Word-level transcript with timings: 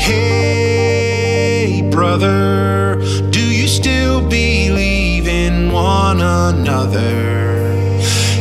Hey, 0.00 1.82
brother, 1.90 2.96
do 3.28 3.40
you 3.40 3.68
still 3.68 4.22
believe 4.22 5.28
in 5.28 5.70
one 5.70 6.22
another? 6.22 7.68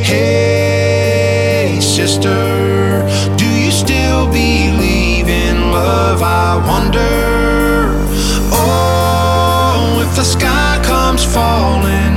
Hey, 0.01 1.79
sister, 1.81 3.03
do 3.35 3.45
you 3.45 3.71
still 3.71 4.25
believe 4.27 5.27
in 5.27 5.71
love? 5.73 6.23
I 6.23 6.55
wonder. 6.65 8.07
Oh, 8.53 10.01
if 10.01 10.15
the 10.15 10.23
sky 10.23 10.81
comes 10.81 11.25
falling. 11.25 12.08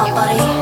all, 0.00 0.14
buddy. 0.14 0.59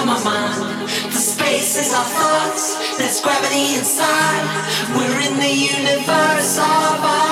my 0.00 0.24
mind. 0.24 0.88
The 0.88 1.18
space 1.18 1.76
is 1.76 1.92
our 1.92 2.04
thoughts. 2.04 2.96
There's 2.96 3.20
gravity 3.20 3.76
inside. 3.76 4.44
We're 4.96 5.20
in 5.20 5.38
the 5.38 5.52
universe 5.52 6.56
of 6.58 7.04
our. 7.04 7.31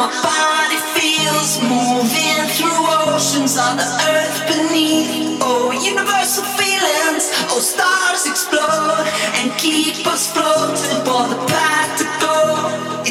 my 0.00 0.08
body 0.24 0.80
feels 0.96 1.60
moving 1.60 2.40
through 2.56 2.80
oceans 3.04 3.60
on 3.60 3.76
the 3.76 3.84
earth 3.84 4.48
beneath. 4.48 5.36
Oh, 5.44 5.76
universal 5.76 6.44
feelings. 6.56 7.28
Oh, 7.52 7.60
stars 7.60 8.24
explode 8.24 9.04
and 9.36 9.52
keep 9.60 10.00
us 10.08 10.32
floating 10.32 11.04
for 11.04 11.28
the 11.28 11.36
path 11.52 12.00
to 12.00 12.06
go. 12.16 12.32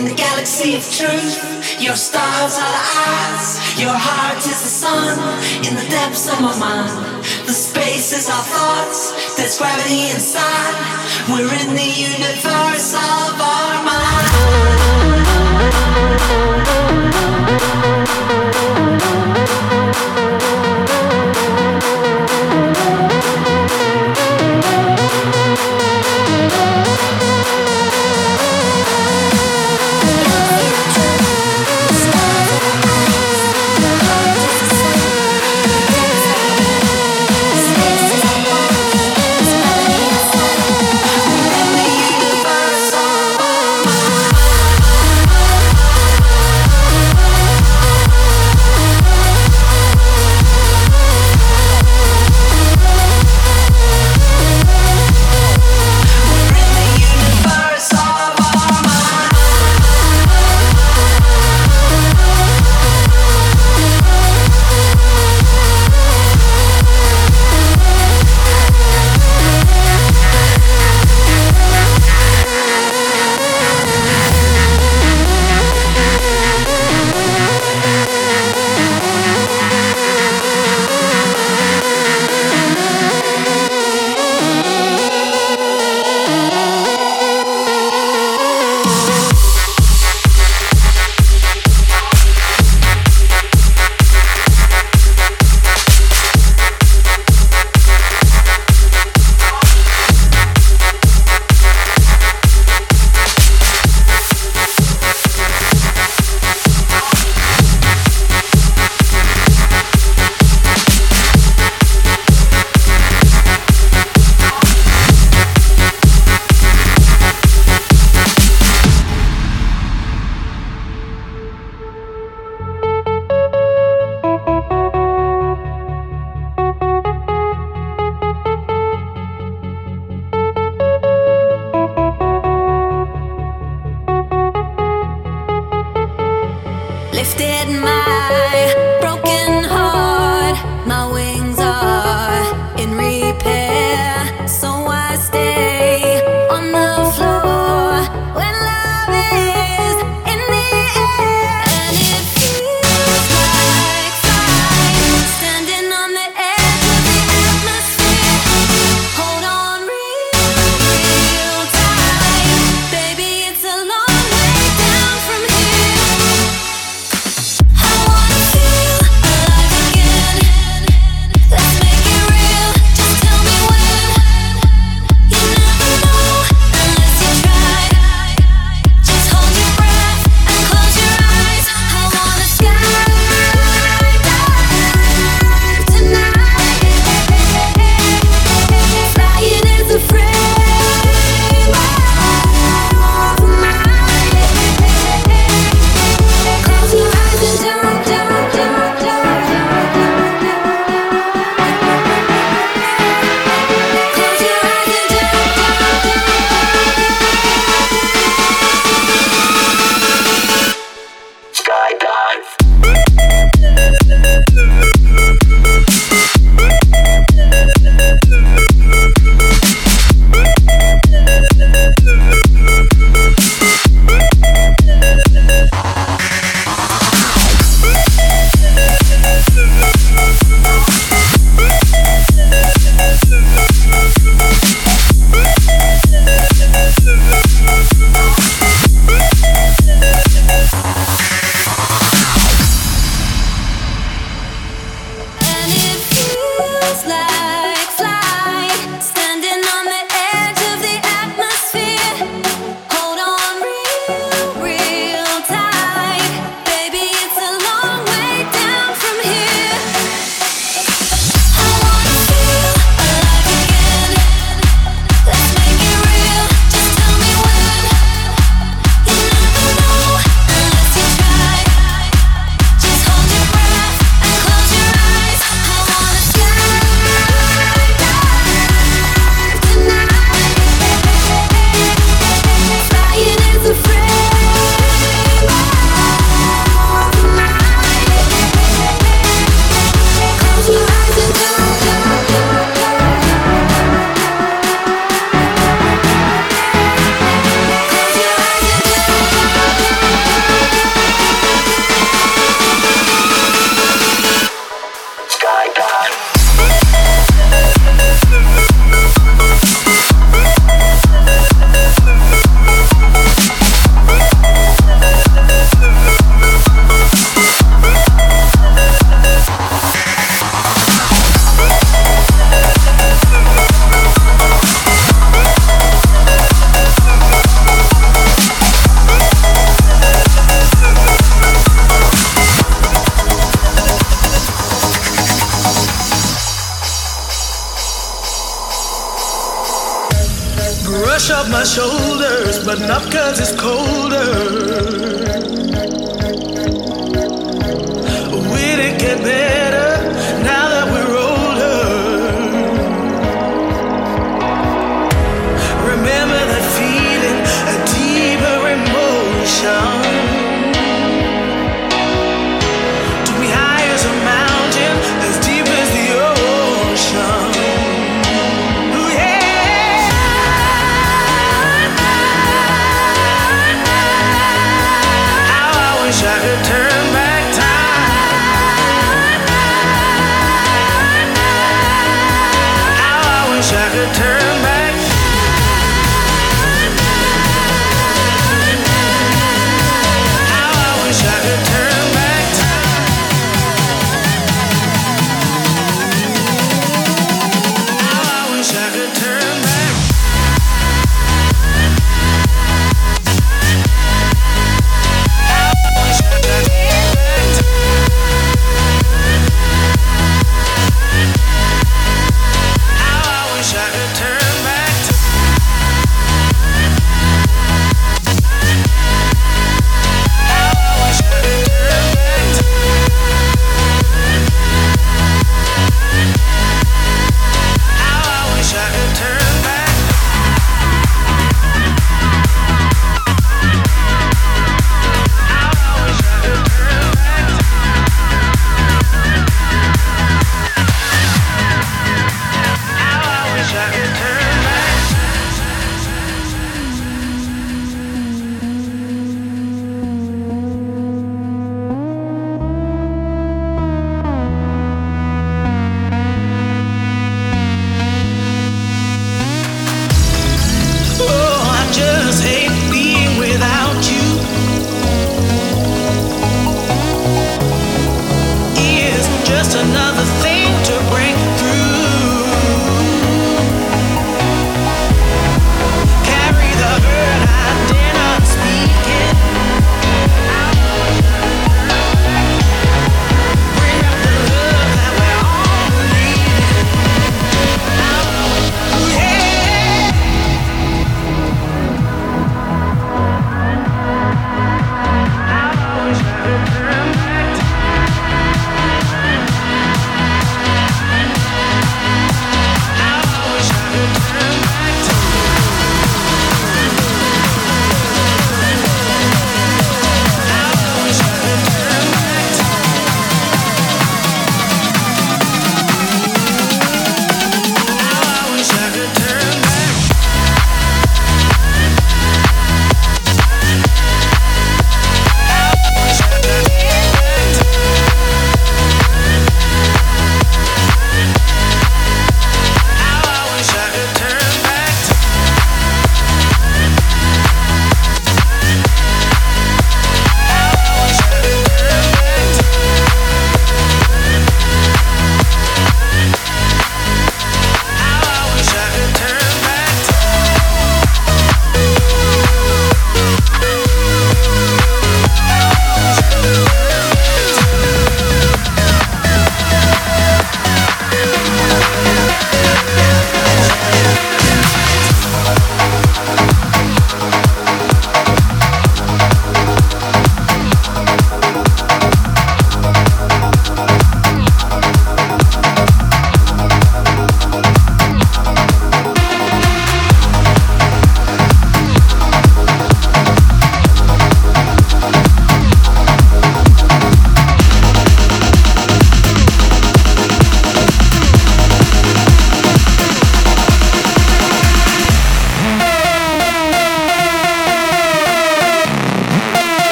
In 0.00 0.08
the 0.08 0.16
galaxy 0.16 0.76
of 0.76 0.84
truth, 0.88 1.36
your 1.76 1.96
stars 1.96 2.56
are 2.56 2.72
the 2.72 2.84
eyes, 3.04 3.60
your 3.76 3.92
heart 3.92 4.38
is 4.38 4.56
the 4.64 4.72
sun. 4.72 5.18
In 5.68 5.76
the 5.76 5.84
depths 5.92 6.24
of 6.32 6.40
my 6.40 6.56
mind, 6.56 7.20
the 7.44 7.52
space 7.52 8.16
is 8.16 8.30
our 8.30 8.44
thoughts. 8.48 9.12
There's 9.36 9.58
gravity 9.58 10.08
inside. 10.08 10.72
We're 11.28 11.52
in 11.52 11.76
the 11.76 11.92
universe 12.16 12.96
of 12.96 13.36
our 13.36 13.76
mind. 13.84 14.38